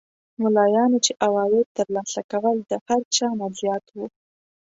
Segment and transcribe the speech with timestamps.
[0.41, 4.05] ملایانو چې عواید تر لاسه کول د هر چا نه زیات وو.